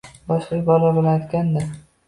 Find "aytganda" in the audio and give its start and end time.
1.13-1.69